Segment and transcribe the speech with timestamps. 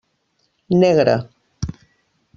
[0.83, 1.15] Negre.